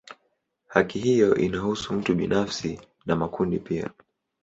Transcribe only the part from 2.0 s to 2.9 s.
binafsi